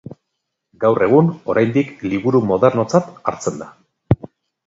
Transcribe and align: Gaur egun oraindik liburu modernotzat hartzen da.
Gaur 0.83 1.03
egun 1.07 1.27
oraindik 1.53 1.91
liburu 2.13 2.41
modernotzat 2.53 3.11
hartzen 3.33 3.63
da. 3.65 3.71